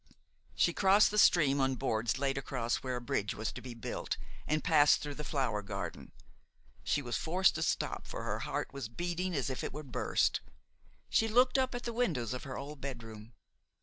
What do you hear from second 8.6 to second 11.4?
was beating as if it would burst; she